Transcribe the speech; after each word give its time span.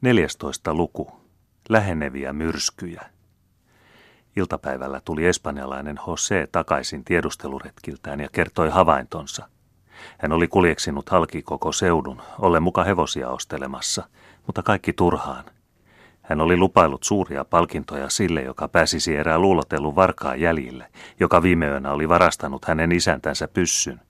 14. 0.00 0.74
luku. 0.74 1.12
Läheneviä 1.68 2.32
myrskyjä. 2.32 3.02
Iltapäivällä 4.36 5.00
tuli 5.04 5.26
espanjalainen 5.26 6.00
Jose 6.06 6.48
takaisin 6.52 7.04
tiedusteluretkiltään 7.04 8.20
ja 8.20 8.28
kertoi 8.32 8.70
havaintonsa. 8.70 9.48
Hän 10.18 10.32
oli 10.32 10.48
kuljeksinut 10.48 11.08
halki 11.08 11.42
koko 11.42 11.72
seudun, 11.72 12.22
ollen 12.38 12.62
muka 12.62 12.84
hevosia 12.84 13.28
ostelemassa, 13.28 14.08
mutta 14.46 14.62
kaikki 14.62 14.92
turhaan. 14.92 15.44
Hän 16.22 16.40
oli 16.40 16.56
lupailut 16.56 17.02
suuria 17.02 17.44
palkintoja 17.44 18.08
sille, 18.08 18.42
joka 18.42 18.68
pääsisi 18.68 19.16
erää 19.16 19.38
luulotellun 19.38 19.96
varkaan 19.96 20.40
jäljille, 20.40 20.86
joka 21.20 21.42
viime 21.42 21.66
yönä 21.66 21.92
oli 21.92 22.08
varastanut 22.08 22.64
hänen 22.64 22.92
isäntänsä 22.92 23.48
pyssyn 23.48 24.00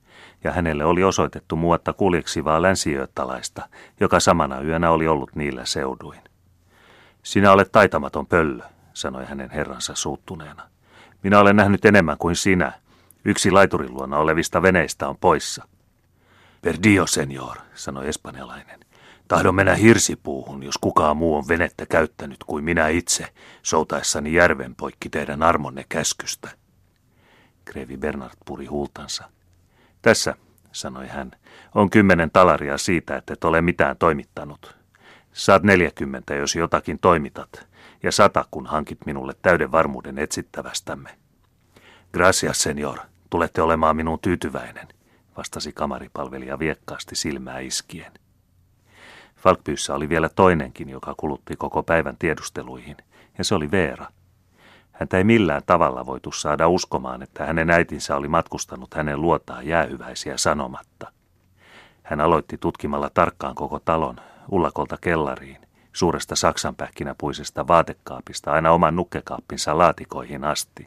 ja 0.45 0.52
hänelle 0.52 0.84
oli 0.84 1.04
osoitettu 1.04 1.56
muotta 1.56 1.93
kuljeksivaa 1.93 2.62
länsiööttalaista, 2.62 3.68
joka 4.00 4.20
samana 4.20 4.61
yönä 4.61 4.91
oli 4.91 5.09
ollut 5.09 5.36
niillä 5.36 5.64
seuduin. 5.64 6.20
Sinä 7.23 7.52
olet 7.52 7.73
taitamaton 7.73 8.27
pöllö, 8.27 8.62
sanoi 8.95 9.24
hänen 9.24 9.51
herransa 9.51 9.95
suuttuneena. 9.95 10.62
Minä 11.23 11.38
olen 11.38 11.56
nähnyt 11.56 11.84
enemmän 11.84 12.18
kuin 12.18 12.37
sinä. 12.37 12.73
Yksi 13.24 13.51
laiturin 13.51 13.95
luona 13.95 14.18
olevista 14.18 14.62
veneistä 14.62 15.09
on 15.09 15.16
poissa. 15.16 15.68
Per 16.62 16.77
dio, 16.82 17.07
senior, 17.07 17.57
sanoi 17.74 18.09
espanjalainen. 18.09 18.80
Tahdon 19.29 19.54
mennä 19.54 19.74
hirsipuuhun, 19.74 20.62
jos 20.62 20.79
kukaan 20.79 21.16
muu 21.16 21.37
on 21.37 21.48
venettä 21.48 21.87
käyttänyt 21.87 22.45
kuin 22.46 22.65
minä 22.65 22.88
itse, 22.88 23.27
soutaessani 23.62 24.32
järven 24.32 24.74
poikki 24.74 25.09
teidän 25.09 25.43
armonne 25.43 25.84
käskystä. 25.88 26.51
Krevi 27.65 27.96
Bernard 27.96 28.34
puri 28.45 28.66
huultansa. 28.66 29.24
Tässä, 30.02 30.34
sanoi 30.72 31.09
hän, 31.09 31.30
on 31.74 31.90
kymmenen 31.90 32.30
talaria 32.30 32.78
siitä, 32.78 33.16
että 33.16 33.32
et 33.32 33.45
ole 33.45 33.60
mitään 33.60 33.96
toimittanut. 33.96 34.76
Saat 35.32 35.62
neljäkymmentä, 35.62 36.34
jos 36.34 36.54
jotakin 36.54 36.98
toimitat, 36.98 37.68
ja 38.02 38.12
sata, 38.12 38.45
kun 38.50 38.66
hankit 38.66 38.98
minulle 39.06 39.34
täyden 39.42 39.73
varmuuden 39.73 40.18
etsittävästämme. 40.18 41.10
Gracias, 42.12 42.62
senior. 42.62 42.98
Tulette 43.30 43.62
olemaan 43.62 43.96
minun 43.96 44.18
tyytyväinen, 44.18 44.88
vastasi 45.37 45.73
kamaripalvelija 45.73 46.59
viekkaasti 46.59 47.16
silmää 47.16 47.59
iskien. 47.59 48.12
Falkpyyssä 49.37 49.95
oli 49.95 50.09
vielä 50.09 50.29
toinenkin, 50.29 50.88
joka 50.88 51.14
kulutti 51.16 51.57
koko 51.57 51.82
päivän 51.82 52.16
tiedusteluihin, 52.18 52.96
ja 53.38 53.45
se 53.45 53.54
oli 53.54 53.70
Veera– 53.70 54.07
Häntä 55.01 55.18
ei 55.18 55.24
millään 55.24 55.62
tavalla 55.66 56.06
voitu 56.06 56.32
saada 56.32 56.68
uskomaan, 56.68 57.23
että 57.23 57.46
hänen 57.46 57.70
äitinsä 57.70 58.16
oli 58.16 58.29
matkustanut 58.29 58.95
hänen 58.95 59.20
luotaan 59.20 59.66
jäähyväisiä 59.66 60.37
sanomatta. 60.37 61.12
Hän 62.02 62.20
aloitti 62.20 62.59
tutkimalla 62.59 63.10
tarkkaan 63.15 63.54
koko 63.54 63.79
talon, 63.79 64.16
ullakolta 64.50 64.98
kellariin, 65.00 65.59
suuresta 65.92 66.37
saksanpähkinäpuisesta 66.37 67.69
vaatekaapista 67.69 68.53
aina 68.53 68.70
oman 68.70 68.97
nukkekaappinsa 68.97 69.78
laatikoihin 69.78 70.44
asti. 70.44 70.87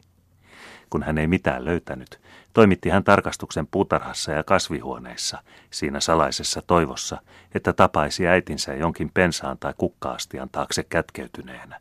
Kun 0.90 1.02
hän 1.02 1.18
ei 1.18 1.26
mitään 1.26 1.64
löytänyt, 1.64 2.20
toimitti 2.52 2.88
hän 2.88 3.04
tarkastuksen 3.04 3.66
puutarhassa 3.66 4.32
ja 4.32 4.44
kasvihuoneissa, 4.44 5.38
siinä 5.70 6.00
salaisessa 6.00 6.62
toivossa, 6.66 7.18
että 7.54 7.72
tapaisi 7.72 8.26
äitinsä 8.28 8.74
jonkin 8.74 9.10
pensaan 9.14 9.58
tai 9.58 9.74
kukkaastian 9.78 10.48
taakse 10.48 10.84
kätkeytyneenä. 10.84 11.80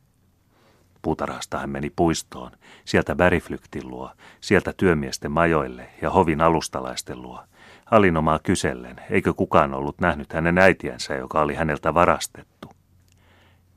Puutarhasta 1.04 1.60
hän 1.60 1.70
meni 1.70 1.90
puistoon, 1.96 2.52
sieltä 2.86 3.16
Bäriflyktin 3.16 3.88
luo, 3.88 4.12
sieltä 4.42 4.74
työmiesten 4.78 5.32
majoille 5.32 5.90
ja 6.02 6.10
hovin 6.10 6.42
alustalaisten 6.42 7.22
luo. 7.22 7.44
Alinomaa 7.92 8.40
kysellen, 8.40 8.96
eikö 9.10 9.34
kukaan 9.34 9.74
ollut 9.74 10.00
nähnyt 10.02 10.34
hänen 10.34 10.58
äitiänsä, 10.58 11.16
joka 11.16 11.42
oli 11.42 11.56
häneltä 11.56 11.94
varastettu. 11.94 12.72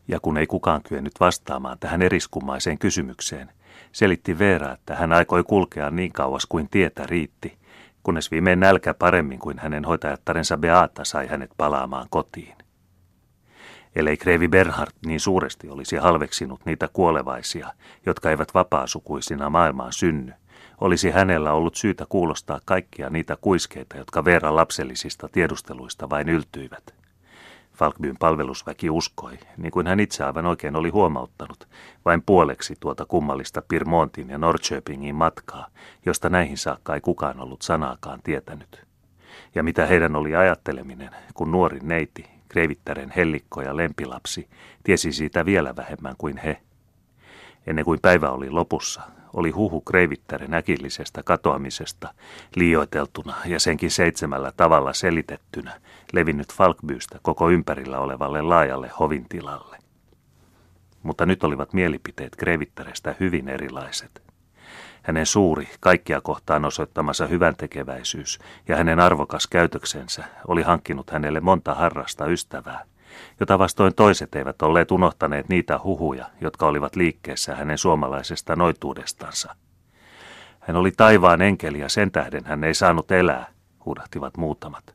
Ja 0.08 0.20
kun 0.20 0.36
ei 0.36 0.46
kukaan 0.46 0.82
kyennyt 0.82 1.12
vastaamaan 1.20 1.78
tähän 1.78 2.02
eriskummaiseen 2.02 2.78
kysymykseen, 2.78 3.52
selitti 3.92 4.38
Veera, 4.38 4.72
että 4.72 4.96
hän 4.96 5.12
aikoi 5.12 5.44
kulkea 5.44 5.90
niin 5.90 6.12
kauas 6.12 6.46
kuin 6.46 6.68
tietä 6.70 7.06
riitti, 7.06 7.58
kunnes 8.02 8.30
viimein 8.30 8.60
nälkä 8.60 8.94
paremmin 8.94 9.38
kuin 9.38 9.58
hänen 9.58 9.84
hoitajattarensa 9.84 10.56
Beata 10.56 11.04
sai 11.04 11.26
hänet 11.26 11.50
palaamaan 11.56 12.06
kotiin 12.10 12.65
ellei 13.96 14.16
Kreivi 14.16 14.48
Bernhard 14.48 14.92
niin 15.06 15.20
suuresti 15.20 15.68
olisi 15.68 15.96
halveksinut 15.96 16.60
niitä 16.64 16.88
kuolevaisia, 16.92 17.72
jotka 18.06 18.30
eivät 18.30 18.54
vapaasukuisina 18.54 19.50
maailmaan 19.50 19.92
synny, 19.92 20.32
olisi 20.80 21.10
hänellä 21.10 21.52
ollut 21.52 21.74
syytä 21.74 22.06
kuulostaa 22.08 22.60
kaikkia 22.64 23.10
niitä 23.10 23.36
kuiskeita, 23.40 23.96
jotka 23.96 24.24
Veeran 24.24 24.56
lapsellisista 24.56 25.28
tiedusteluista 25.28 26.10
vain 26.10 26.28
yltyivät. 26.28 26.94
Falkbyn 27.74 28.16
palvelusväki 28.18 28.90
uskoi, 28.90 29.38
niin 29.56 29.72
kuin 29.72 29.86
hän 29.86 30.00
itse 30.00 30.24
aivan 30.24 30.46
oikein 30.46 30.76
oli 30.76 30.90
huomauttanut, 30.90 31.68
vain 32.04 32.22
puoleksi 32.22 32.74
tuota 32.80 33.04
kummallista 33.04 33.62
Pirmontin 33.68 34.28
ja 34.28 34.38
Norrköpingin 34.38 35.14
matkaa, 35.14 35.66
josta 36.06 36.28
näihin 36.28 36.58
saakka 36.58 36.94
ei 36.94 37.00
kukaan 37.00 37.40
ollut 37.40 37.62
sanaakaan 37.62 38.20
tietänyt. 38.22 38.86
Ja 39.54 39.62
mitä 39.62 39.86
heidän 39.86 40.16
oli 40.16 40.36
ajatteleminen, 40.36 41.10
kun 41.34 41.50
nuori 41.50 41.78
neiti, 41.82 42.35
Kreivittären 42.48 43.12
hellikko 43.16 43.62
ja 43.62 43.76
lempilapsi 43.76 44.48
tiesi 44.84 45.12
siitä 45.12 45.46
vielä 45.46 45.76
vähemmän 45.76 46.14
kuin 46.18 46.36
he. 46.36 46.60
Ennen 47.66 47.84
kuin 47.84 48.00
päivä 48.02 48.30
oli 48.30 48.50
lopussa, 48.50 49.02
oli 49.32 49.50
huhu 49.50 49.80
Kreivittären 49.80 50.54
äkillisestä 50.54 51.22
katoamisesta 51.22 52.14
liioiteltuna 52.56 53.34
ja 53.46 53.60
senkin 53.60 53.90
seitsemällä 53.90 54.52
tavalla 54.56 54.92
selitettynä 54.92 55.80
levinnyt 56.12 56.52
Falkbyystä 56.52 57.18
koko 57.22 57.50
ympärillä 57.50 57.98
olevalle 57.98 58.42
laajalle 58.42 58.90
hovintilalle. 58.98 59.78
Mutta 61.02 61.26
nyt 61.26 61.44
olivat 61.44 61.72
mielipiteet 61.72 62.36
Kreivittärestä 62.36 63.14
hyvin 63.20 63.48
erilaiset. 63.48 64.25
Hänen 65.06 65.26
suuri, 65.26 65.68
kaikkia 65.80 66.20
kohtaan 66.20 66.64
osoittamansa 66.64 67.26
hyvän 67.26 67.56
tekeväisyys 67.56 68.38
ja 68.68 68.76
hänen 68.76 69.00
arvokas 69.00 69.46
käytöksensä 69.46 70.24
oli 70.48 70.62
hankkinut 70.62 71.10
hänelle 71.10 71.40
monta 71.40 71.74
harrasta 71.74 72.26
ystävää, 72.26 72.84
jota 73.40 73.58
vastoin 73.58 73.94
toiset 73.94 74.34
eivät 74.34 74.62
olleet 74.62 74.90
unohtaneet 74.90 75.48
niitä 75.48 75.80
huhuja, 75.84 76.26
jotka 76.40 76.66
olivat 76.66 76.96
liikkeessä 76.96 77.54
hänen 77.54 77.78
suomalaisesta 77.78 78.56
noituudestansa. 78.56 79.54
Hän 80.60 80.76
oli 80.76 80.92
taivaan 80.96 81.42
enkeli 81.42 81.78
ja 81.78 81.88
sen 81.88 82.10
tähden 82.12 82.44
hän 82.44 82.64
ei 82.64 82.74
saanut 82.74 83.10
elää, 83.10 83.46
huudahtivat 83.84 84.36
muutamat. 84.36 84.94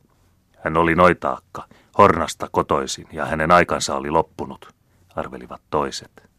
Hän 0.64 0.76
oli 0.76 0.94
noitaakka, 0.94 1.64
hornasta 1.98 2.48
kotoisin 2.50 3.06
ja 3.12 3.26
hänen 3.26 3.50
aikansa 3.50 3.96
oli 3.96 4.10
loppunut, 4.10 4.74
arvelivat 5.16 5.60
toiset 5.70 6.31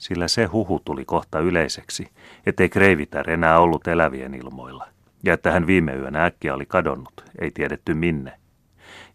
sillä 0.00 0.28
se 0.28 0.44
huhu 0.44 0.80
tuli 0.84 1.04
kohta 1.04 1.40
yleiseksi, 1.40 2.08
ettei 2.46 2.68
Kreivitär 2.68 3.30
enää 3.30 3.58
ollut 3.58 3.88
elävien 3.88 4.34
ilmoilla, 4.34 4.88
ja 5.22 5.34
että 5.34 5.52
hän 5.52 5.66
viime 5.66 5.92
yönä 5.92 6.24
äkkiä 6.24 6.54
oli 6.54 6.66
kadonnut, 6.66 7.24
ei 7.40 7.50
tiedetty 7.50 7.94
minne. 7.94 8.32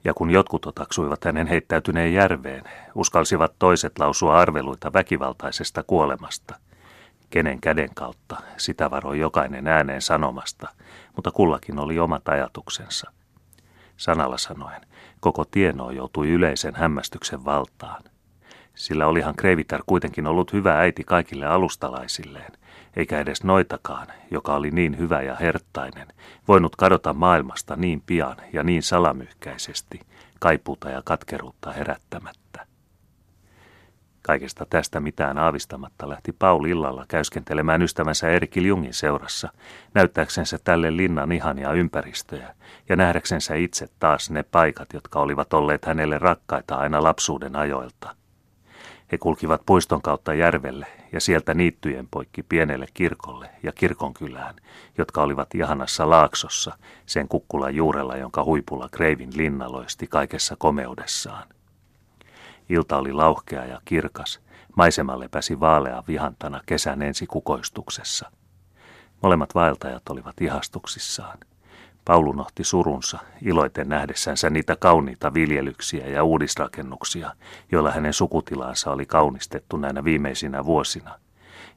Ja 0.03 0.13
kun 0.13 0.31
jotkut 0.31 0.66
otaksuivat 0.66 1.25
hänen 1.25 1.47
heittäytyneen 1.47 2.13
järveen, 2.13 2.63
uskalsivat 2.95 3.53
toiset 3.59 4.00
lausua 4.00 4.40
arveluita 4.40 4.94
väkivaltaisesta 4.94 5.84
kuolemasta. 5.84 6.56
Kenen 7.29 7.62
käden 7.62 7.90
kautta, 7.95 8.38
sitä 8.57 8.91
varoi 8.91 9.19
jokainen 9.19 9.68
ääneen 9.68 10.01
sanomasta, 10.01 10.68
mutta 11.16 11.31
kullakin 11.31 11.79
oli 11.79 12.00
omat 12.00 12.29
ajatuksensa. 12.29 13.12
Sanalla 13.97 14.38
sanoen, 14.38 14.81
koko 15.19 15.45
tieno 15.45 15.91
joutui 15.91 16.29
yleisen 16.29 16.75
hämmästyksen 16.75 17.45
valtaan 17.45 18.03
sillä 18.75 19.08
olihan 19.08 19.36
Kreivitar 19.36 19.84
kuitenkin 19.86 20.28
ollut 20.28 20.53
hyvä 20.53 20.80
äiti 20.80 21.03
kaikille 21.03 21.46
alustalaisilleen, 21.46 22.52
eikä 22.96 23.19
edes 23.19 23.44
noitakaan, 23.44 24.08
joka 24.31 24.56
oli 24.56 24.72
niin 24.72 24.97
hyvä 24.97 25.22
ja 25.22 25.36
herttainen, 25.36 26.08
voinut 26.47 26.75
kadota 26.75 27.13
maailmasta 27.13 27.75
niin 27.75 28.03
pian 28.06 28.36
ja 28.53 28.63
niin 28.63 28.84
salamyhkäisesti, 28.84 30.00
kaipuuta 30.40 30.90
ja 30.90 31.02
katkeruutta 31.06 31.72
herättämättä. 31.72 32.66
Kaikesta 34.22 34.66
tästä 34.69 35.00
mitään 35.00 35.38
aavistamatta 35.38 36.10
lähti 36.10 36.31
Paul 36.31 36.66
illalla 36.66 37.06
käyskentelemään 37.07 37.81
ystävänsä 37.81 38.30
Erikki 38.30 38.63
Ljungin 38.63 38.94
seurassa, 38.94 39.50
näyttääksensä 39.94 40.60
tälle 40.63 40.98
linnan 40.98 41.31
ihania 41.31 41.72
ympäristöjä 41.72 42.56
ja 42.89 42.95
nähdäksensä 42.95 43.56
itse 43.56 43.88
taas 44.00 44.31
ne 44.31 44.44
paikat, 44.44 44.94
jotka 44.94 45.19
olivat 45.19 45.54
olleet 45.54 45.86
hänelle 45.86 46.18
rakkaita 46.18 46.75
aina 46.75 47.04
lapsuuden 47.04 47.56
ajoilta– 47.56 48.16
he 49.12 49.18
kulkivat 49.18 49.62
puiston 49.66 50.02
kautta 50.02 50.34
järvelle 50.34 50.88
ja 51.12 51.22
sieltä 51.22 51.54
niittyjen 51.54 52.07
poikki 52.12 52.44
pienelle 52.44 52.88
kirkolle 52.94 53.50
ja 53.63 53.72
kirkonkylään, 53.72 54.56
jotka 54.98 55.22
olivat 55.22 55.56
ihanassa 55.56 56.10
laaksossa, 56.10 56.78
sen 57.06 57.28
kukkulan 57.28 57.75
juurella, 57.75 58.18
jonka 58.18 58.44
huipulla 58.44 58.90
Kreivin 58.90 59.38
linna 59.38 59.72
loisti 59.72 60.07
kaikessa 60.07 60.56
komeudessaan. 60.56 61.48
Ilta 62.69 62.98
oli 62.98 63.13
lauhkea 63.13 63.66
ja 63.66 63.81
kirkas, 63.86 64.40
maisema 64.75 65.19
lepäsi 65.19 65.60
vaalea 65.60 66.04
vihantana 66.08 66.62
kesän 66.66 67.01
ensi 67.01 67.28
kukoistuksessa. 67.28 68.31
Molemmat 69.22 69.56
vaeltajat 69.56 70.10
olivat 70.10 70.42
ihastuksissaan. 70.42 71.38
Paulu 72.06 72.31
nohti 72.31 72.63
surunsa, 72.63 73.19
iloiten 73.42 73.90
nähdessänsä 73.90 74.50
niitä 74.50 74.75
kauniita 74.75 75.34
viljelyksiä 75.34 76.07
ja 76.07 76.24
uudisrakennuksia, 76.24 77.31
joilla 77.72 77.92
hänen 77.92 78.13
sukutilaansa 78.13 78.92
oli 78.92 79.06
kaunistettu 79.06 79.78
näinä 79.78 80.04
viimeisinä 80.04 80.66
vuosina. 80.66 81.19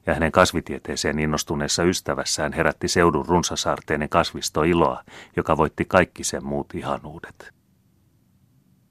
Ja 0.05 0.13
hänen 0.13 0.31
kasvitieteeseen 0.31 1.19
innostuneessa 1.19 1.83
ystävässään 1.83 2.53
herätti 2.53 2.87
seudun 2.87 3.25
runsasaarteinen 3.25 4.09
kasvisto 4.09 4.63
iloa, 4.63 5.03
joka 5.35 5.57
voitti 5.57 5.85
kaikki 5.85 6.23
sen 6.23 6.45
muut 6.45 6.73
ihanuudet. 6.75 7.53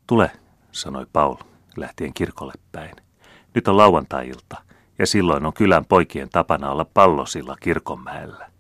Tule, 0.07 0.31
sanoi 0.73 1.07
Paul, 1.13 1.37
lähtien 1.77 2.15
kirkolle 2.15 2.53
päin. 2.73 2.97
Nyt 3.55 3.69
on 3.69 3.77
lauantai-ilta, 3.77 4.57
ja 4.99 5.07
silloin 5.07 5.47
on 5.47 5.53
kylän 5.53 5.85
poikien 5.85 6.29
tapana 6.29 6.71
olla 6.71 6.85
pallosilla 6.85 7.57
kirkonmäellä. 7.61 8.58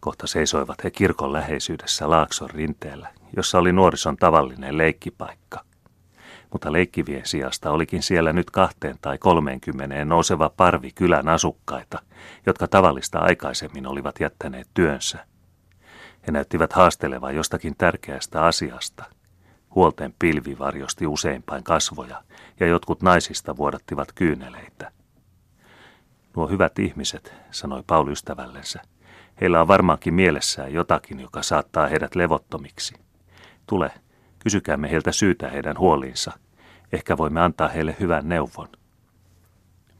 Kohta 0.00 0.26
seisoivat 0.26 0.84
he 0.84 0.90
kirkon 0.90 1.32
läheisyydessä 1.32 2.10
Laakson 2.10 2.50
rinteellä, 2.50 3.08
jossa 3.36 3.58
oli 3.58 3.72
nuorison 3.72 4.16
tavallinen 4.16 4.78
leikkipaikka. 4.78 5.64
Mutta 6.52 6.72
leikkivien 6.72 7.26
sijasta 7.26 7.70
olikin 7.70 8.02
siellä 8.02 8.32
nyt 8.32 8.50
kahteen 8.50 8.96
tai 9.00 9.18
kolmeenkymmeneen 9.18 10.08
nouseva 10.08 10.50
parvi 10.56 10.90
kylän 10.94 11.28
asukkaita, 11.28 11.98
jotka 12.46 12.68
tavallista 12.68 13.18
aikaisemmin 13.18 13.86
olivat 13.86 14.20
jättäneet 14.20 14.68
työnsä. 14.74 15.26
He 16.26 16.32
näyttivät 16.32 16.72
haastelevan 16.72 17.36
jostakin 17.36 17.74
tärkeästä 17.78 18.44
asiasta. 18.44 19.04
Huolten 19.74 20.14
pilvi 20.18 20.58
varjosti 20.58 21.06
useinpain 21.06 21.64
kasvoja, 21.64 22.22
ja 22.60 22.66
jotkut 22.66 23.02
naisista 23.02 23.56
vuodattivat 23.56 24.12
kyyneleitä. 24.12 24.92
Nuo 26.36 26.46
hyvät 26.46 26.78
ihmiset, 26.78 27.34
sanoi 27.50 27.82
Paul 27.86 28.08
ystävällensä, 28.08 28.82
Heillä 29.40 29.60
on 29.60 29.68
varmaankin 29.68 30.14
mielessään 30.14 30.72
jotakin, 30.72 31.20
joka 31.20 31.42
saattaa 31.42 31.86
heidät 31.86 32.14
levottomiksi. 32.14 32.94
Tule, 33.66 33.90
kysykäämme 34.38 34.90
heiltä 34.90 35.12
syytä 35.12 35.48
heidän 35.48 35.78
huoliinsa. 35.78 36.32
Ehkä 36.92 37.16
voimme 37.16 37.40
antaa 37.40 37.68
heille 37.68 37.96
hyvän 38.00 38.28
neuvon. 38.28 38.68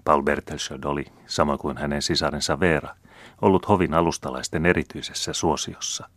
Paul 0.05 0.23
Bertelsöld 0.23 0.85
oli, 0.85 1.05
samoin 1.27 1.59
kuin 1.59 1.77
hänen 1.77 2.03
sisarensa 2.03 2.61
Veera, 2.61 2.95
ollut 3.43 3.69
hovin 3.69 3.95
alustalaisten 3.95 4.67
erityisessä 4.67 5.33
suosiossa. 5.33 6.09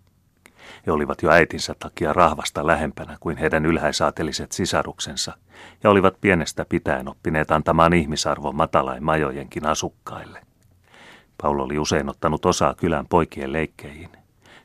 He 0.87 0.91
olivat 0.91 1.21
jo 1.21 1.29
äitinsä 1.29 1.75
takia 1.79 2.13
rahvasta 2.13 2.67
lähempänä 2.67 3.17
kuin 3.19 3.37
heidän 3.37 3.65
ylhäisaateliset 3.65 4.51
sisaruksensa, 4.51 5.37
ja 5.83 5.89
olivat 5.89 6.21
pienestä 6.21 6.65
pitäen 6.69 7.07
oppineet 7.07 7.51
antamaan 7.51 7.93
ihmisarvon 7.93 8.55
matalain 8.55 9.03
majojenkin 9.03 9.65
asukkaille– 9.65 10.41
Paul 11.43 11.59
oli 11.59 11.79
usein 11.79 12.09
ottanut 12.09 12.45
osaa 12.45 12.73
kylän 12.73 13.07
poikien 13.07 13.53
leikkeihin. 13.53 14.09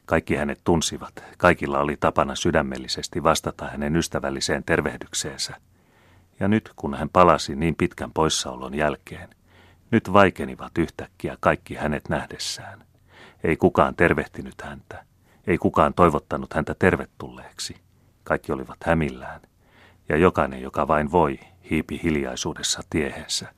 Kaikki 0.07 0.37
hänet 0.37 0.61
tunsivat, 0.65 1.25
kaikilla 1.39 1.81
oli 1.81 1.97
tapana 1.97 2.35
sydämellisesti 2.35 3.23
vastata 3.23 3.67
hänen 3.67 3.97
ystävälliseen 3.97 4.65
tervehdykseensä. 4.65 5.57
Ja 6.41 6.49
nyt, 6.49 6.73
kun 6.77 6.95
hän 6.95 7.09
palasi 7.09 7.57
niin 7.57 7.75
pitkän 7.77 8.13
poissaolon 8.13 8.75
jälkeen, 8.75 9.29
nyt 9.91 10.13
vaikenivat 10.13 10.79
yhtäkkiä 10.79 11.37
kaikki 11.41 11.75
hänet 11.75 12.09
nähdessään. 12.09 12.85
Ei 13.45 13.57
kukaan 13.57 13.95
tervehtinyt 13.95 14.63
häntä, 14.63 15.05
ei 15.47 15.59
kukaan 15.59 15.95
toivottanut 15.95 16.55
häntä 16.55 16.75
tervetulleeksi. 16.79 17.77
Kaikki 18.25 18.53
olivat 18.53 18.79
hämillään, 18.85 19.41
ja 20.09 20.17
jokainen, 20.17 20.63
joka 20.63 20.89
vain 20.89 21.13
voi, 21.13 21.41
hiipi 21.71 22.01
hiljaisuudessa 22.03 22.83
tiehensä. 22.91 23.53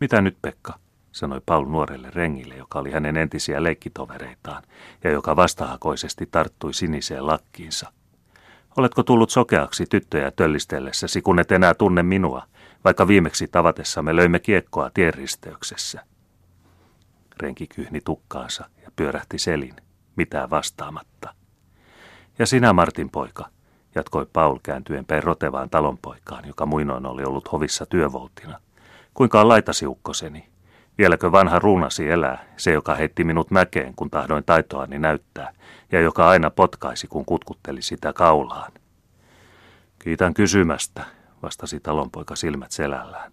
Mitä 0.00 0.20
nyt, 0.20 0.36
Pekka? 0.42 0.81
Sanoi 1.12 1.40
Paul 1.46 1.64
nuorelle 1.64 2.10
rengille, 2.10 2.56
joka 2.56 2.78
oli 2.78 2.90
hänen 2.90 3.16
entisiä 3.16 3.62
leikkitovereitaan 3.62 4.62
ja 5.04 5.10
joka 5.10 5.36
vastahakoisesti 5.36 6.28
tarttui 6.30 6.74
siniseen 6.74 7.26
lakkiinsa. 7.26 7.92
Oletko 8.76 9.02
tullut 9.02 9.30
sokeaksi 9.30 9.86
tyttöjä 9.86 10.30
töllistellessäsi, 10.30 11.22
kun 11.22 11.38
et 11.38 11.52
enää 11.52 11.74
tunne 11.74 12.02
minua, 12.02 12.42
vaikka 12.84 13.08
viimeksi 13.08 13.48
tavatessamme 13.48 14.16
löimme 14.16 14.38
kiekkoa 14.38 14.90
tienristeyksessä? 14.94 16.04
Renki 17.40 17.66
kyhni 17.66 18.00
tukkaansa 18.00 18.64
ja 18.82 18.90
pyörähti 18.96 19.38
selin, 19.38 19.76
mitään 20.16 20.50
vastaamatta. 20.50 21.34
Ja 22.38 22.46
sinä, 22.46 22.72
Martin 22.72 23.10
poika, 23.10 23.48
jatkoi 23.94 24.26
Paul 24.32 24.58
kääntyen 24.62 25.04
päin 25.04 25.22
rotevaan 25.22 25.70
talonpoikaan, 25.70 26.46
joka 26.46 26.66
muinoin 26.66 27.06
oli 27.06 27.24
ollut 27.24 27.52
hovissa 27.52 27.86
työvoltina. 27.86 28.60
Kuinka 29.14 29.40
on 29.40 29.48
laitasi 29.48 29.86
ukkoseni? 29.86 30.51
Vieläkö 30.98 31.32
vanha 31.32 31.58
ruunasi 31.58 32.10
elää, 32.10 32.44
se 32.56 32.72
joka 32.72 32.94
heitti 32.94 33.24
minut 33.24 33.50
mäkeen, 33.50 33.94
kun 33.96 34.10
tahdoin 34.10 34.44
taitoani 34.44 34.98
näyttää, 34.98 35.52
ja 35.92 36.00
joka 36.00 36.28
aina 36.28 36.50
potkaisi, 36.50 37.06
kun 37.06 37.24
kutkutteli 37.24 37.82
sitä 37.82 38.12
kaulaan? 38.12 38.72
Kiitän 39.98 40.34
kysymästä, 40.34 41.04
vastasi 41.42 41.80
talonpoika 41.80 42.36
silmät 42.36 42.70
selällään. 42.70 43.32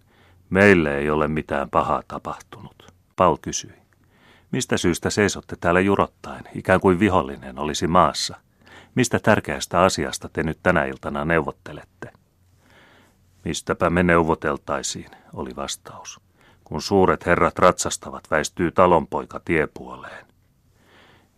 Meille 0.50 0.98
ei 0.98 1.10
ole 1.10 1.28
mitään 1.28 1.70
pahaa 1.70 2.02
tapahtunut. 2.08 2.92
Paul 3.16 3.36
kysyi. 3.42 3.80
Mistä 4.52 4.76
syystä 4.76 5.10
seisotte 5.10 5.56
täällä 5.60 5.80
jurottaen, 5.80 6.44
ikään 6.54 6.80
kuin 6.80 7.00
vihollinen 7.00 7.58
olisi 7.58 7.86
maassa? 7.86 8.36
Mistä 8.94 9.18
tärkeästä 9.18 9.82
asiasta 9.82 10.28
te 10.32 10.42
nyt 10.42 10.58
tänä 10.62 10.84
iltana 10.84 11.24
neuvottelette? 11.24 12.12
Mistäpä 13.44 13.90
me 13.90 14.02
neuvoteltaisiin, 14.02 15.10
oli 15.34 15.56
vastaus. 15.56 16.20
Kun 16.70 16.82
suuret 16.82 17.26
herrat 17.26 17.58
ratsastavat, 17.58 18.30
väistyy 18.30 18.70
talonpoika 18.70 19.40
tiepuoleen. 19.44 20.26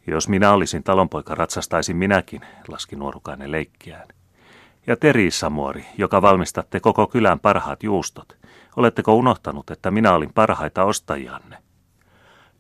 Jos 0.07 0.29
minä 0.29 0.53
olisin 0.53 0.83
talonpoika, 0.83 1.35
ratsastaisin 1.35 1.97
minäkin, 1.97 2.41
laski 2.69 2.97
nuorukainen 2.97 3.53
leikkiään. 3.53 4.09
Ja 4.87 4.97
te, 4.97 5.13
Riissamuori, 5.13 5.85
joka 5.99 6.23
valmistatte 6.23 6.81
koko 6.81 7.07
kylän 7.07 7.41
parhaat 7.41 7.83
juustot, 7.83 8.39
oletteko 8.77 9.15
unohtanut, 9.15 9.71
että 9.71 9.91
minä 9.91 10.15
olin 10.15 10.33
parhaita 10.33 10.85
ostajianne? 10.85 11.59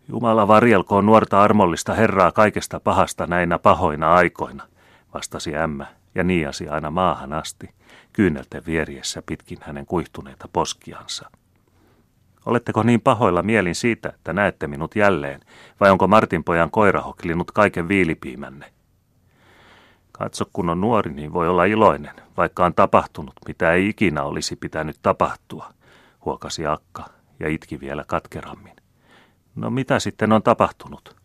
Jumala 0.08 0.48
varjelkoon 0.48 1.06
nuorta 1.06 1.42
armollista 1.42 1.94
herraa 1.94 2.32
kaikesta 2.32 2.80
pahasta 2.80 3.26
näinä 3.26 3.58
pahoina 3.58 4.14
aikoina, 4.14 4.68
vastasi 5.14 5.56
ämmä 5.56 5.86
ja 6.14 6.24
niiasi 6.24 6.68
aina 6.68 6.90
maahan 6.90 7.32
asti, 7.32 7.70
kyynelten 8.12 8.62
vieriessä 8.66 9.22
pitkin 9.26 9.58
hänen 9.62 9.86
kuihtuneita 9.86 10.48
poskiansa. 10.52 11.30
Oletteko 12.46 12.82
niin 12.82 13.00
pahoilla 13.00 13.42
mielin 13.42 13.74
siitä, 13.74 14.08
että 14.08 14.32
näette 14.32 14.66
minut 14.66 14.96
jälleen, 14.96 15.40
vai 15.80 15.90
onko 15.90 16.06
Martin 16.06 16.44
pojan 16.44 16.70
koira 16.70 17.00
hoklinut 17.00 17.50
kaiken 17.50 17.88
viilipiimänne? 17.88 18.72
Katso, 20.12 20.44
kun 20.52 20.70
on 20.70 20.80
nuori, 20.80 21.12
niin 21.12 21.32
voi 21.32 21.48
olla 21.48 21.64
iloinen, 21.64 22.14
vaikka 22.36 22.64
on 22.64 22.74
tapahtunut, 22.74 23.34
mitä 23.48 23.72
ei 23.72 23.88
ikinä 23.88 24.22
olisi 24.22 24.56
pitänyt 24.56 24.96
tapahtua, 25.02 25.72
huokasi 26.24 26.66
Akka 26.66 27.04
ja 27.40 27.48
itki 27.48 27.80
vielä 27.80 28.04
katkerammin. 28.06 28.76
No 29.54 29.70
mitä 29.70 29.98
sitten 29.98 30.32
on 30.32 30.42
tapahtunut? 30.42 31.16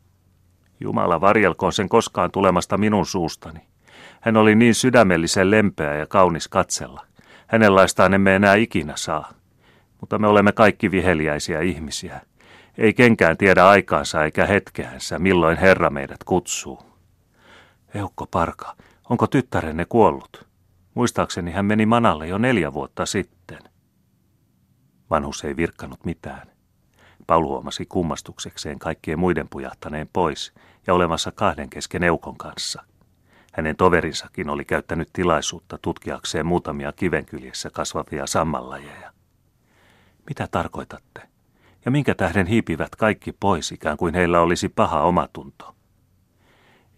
Jumala 0.80 1.22
varjelkoon 1.22 1.74
sen 1.74 1.90
koskaan 1.90 2.32
tulemasta 2.32 2.78
minun 2.78 3.06
suustani. 3.06 3.60
Hän 4.22 4.38
oli 4.38 4.56
niin 4.56 4.76
sydämellisen 4.76 5.52
lempeä 5.52 5.96
ja 5.96 6.08
kaunis 6.08 6.48
katsella. 6.48 7.06
Hänenlaistaan 7.48 8.14
emme 8.14 8.36
enää 8.36 8.56
ikinä 8.56 8.94
saa 8.96 9.37
mutta 10.02 10.20
me 10.20 10.28
olemme 10.28 10.52
kaikki 10.52 10.92
viheliäisiä 10.92 11.62
ihmisiä. 11.62 12.22
Ei 12.78 12.94
kenkään 12.94 13.38
tiedä 13.38 13.68
aikaansa 13.68 14.24
eikä 14.24 14.46
hetkeänsä, 14.46 15.20
milloin 15.20 15.58
Herra 15.58 15.90
meidät 15.90 16.24
kutsuu. 16.26 16.80
Eukko 17.96 18.28
Parka, 18.32 18.76
onko 19.10 19.28
tyttärenne 19.28 19.86
kuollut? 19.86 20.46
Muistaakseni 20.94 21.52
hän 21.52 21.66
meni 21.66 21.86
manalle 21.86 22.28
jo 22.28 22.38
neljä 22.38 22.74
vuotta 22.74 23.06
sitten. 23.06 23.60
Vanhus 25.10 25.44
ei 25.44 25.58
virkkanut 25.58 26.06
mitään. 26.06 26.48
Paul 27.28 27.46
huomasi 27.46 27.86
kummastuksekseen 27.86 28.80
kaikkien 28.80 29.20
muiden 29.20 29.48
pujahtaneen 29.50 30.10
pois 30.14 30.54
ja 30.88 30.94
olemassa 30.94 31.32
kahden 31.32 31.70
kesken 31.70 32.04
Eukon 32.04 32.38
kanssa. 32.38 32.84
Hänen 33.54 33.76
toverinsakin 33.76 34.50
oli 34.50 34.66
käyttänyt 34.66 35.10
tilaisuutta 35.14 35.78
tutkiakseen 35.82 36.46
muutamia 36.46 36.92
kivenkyljessä 36.92 37.70
kasvavia 37.70 38.28
sammallajeja. 38.28 39.17
Mitä 40.30 40.48
tarkoitatte? 40.52 41.22
Ja 41.86 41.92
minkä 41.92 42.16
tähden 42.16 42.48
hiipivät 42.48 42.96
kaikki 42.96 43.32
pois, 43.32 43.72
ikään 43.72 43.98
kuin 43.98 44.16
heillä 44.16 44.42
olisi 44.42 44.70
paha 44.70 45.02
omatunto? 45.02 45.76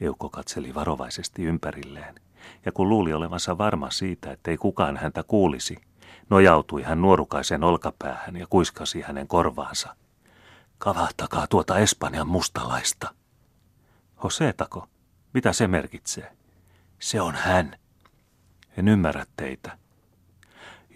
Eukko 0.02 0.30
katseli 0.30 0.76
varovaisesti 0.76 1.44
ympärilleen, 1.44 2.16
ja 2.66 2.72
kun 2.72 2.90
luuli 2.90 3.14
olevansa 3.14 3.58
varma 3.58 3.92
siitä, 3.92 4.32
ettei 4.32 4.58
kukaan 4.58 4.98
häntä 4.98 5.24
kuulisi, 5.24 5.78
nojautui 6.30 6.84
hän 6.84 7.02
nuorukaisen 7.02 7.64
olkapäähän 7.64 8.36
ja 8.36 8.48
kuiskasi 8.50 9.02
hänen 9.02 9.28
korvaansa. 9.28 9.96
Kavahtakaa 10.78 11.48
tuota 11.48 11.78
Espanjan 11.78 12.28
mustalaista. 12.28 13.14
Hoseetako? 14.24 14.88
Mitä 15.34 15.54
se 15.54 15.68
merkitsee? 15.68 16.32
Se 17.00 17.22
on 17.22 17.36
hän. 17.36 17.76
En 18.78 18.88
ymmärrä 18.88 19.26
teitä. 19.38 19.78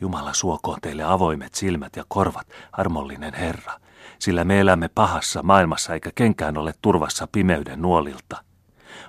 Jumala 0.03 0.33
suokoon 0.33 0.77
teille 0.81 1.03
avoimet 1.03 1.53
silmät 1.53 1.95
ja 1.95 2.03
korvat, 2.07 2.48
armollinen 2.72 3.33
Herra, 3.33 3.74
sillä 4.19 4.43
me 4.43 4.60
elämme 4.60 4.89
pahassa 4.95 5.43
maailmassa 5.43 5.93
eikä 5.93 6.12
kenkään 6.15 6.57
ole 6.57 6.74
turvassa 6.81 7.27
pimeyden 7.31 7.81
nuolilta. 7.81 8.43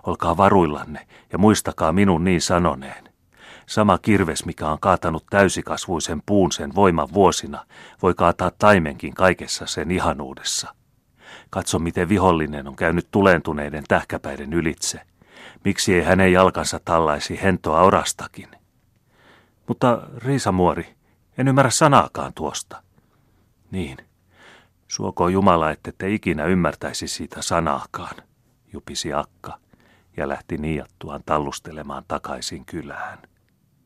Olkaa 0.07 0.37
varuillanne 0.37 1.07
ja 1.33 1.39
muistakaa 1.39 1.93
minun 1.93 2.25
niin 2.25 2.41
sanoneen. 2.41 3.05
Sama 3.67 3.99
kirves, 3.99 4.45
mikä 4.45 4.69
on 4.69 4.81
kaatanut 4.81 5.27
täysikasvuisen 5.31 6.23
puun 6.27 6.53
sen 6.53 6.75
voiman 6.75 7.09
vuosina, 7.13 7.67
voi 8.03 8.15
kaataa 8.15 8.51
taimenkin 8.59 9.15
kaikessa 9.15 9.67
sen 9.67 9.91
ihanuudessa. 9.91 10.75
Katso, 11.51 11.79
miten 11.79 12.09
vihollinen 12.09 12.69
on 12.69 12.77
käynyt 12.77 13.09
tulentuneiden 13.11 13.85
tähkäpäiden 13.89 14.53
ylitse. 14.53 15.01
Miksi 15.65 15.95
ei 15.95 16.03
hänen 16.03 16.33
jalkansa 16.33 16.81
tallaisi 16.85 17.43
hentoa 17.43 17.81
orastakin? 17.81 18.64
Mutta 19.69 20.09
Riisamuori, 20.17 20.95
en 21.39 21.49
ymmärrä 21.49 21.71
sanaakaan 21.71 22.35
tuosta. 22.35 22.83
Niin, 23.71 23.97
suoko 24.89 25.29
Jumala, 25.29 25.71
että 25.71 25.93
te 25.99 26.11
ikinä 26.11 26.45
ymmärtäisi 26.45 27.09
siitä 27.09 27.43
sanaakaan, 27.43 28.17
jupisi 28.73 29.13
Akka 29.13 29.59
ja 30.17 30.29
lähti 30.29 30.59
niiattuaan 30.59 31.23
tallustelemaan 31.27 32.05
takaisin 32.09 32.65
kylään. 32.65 33.19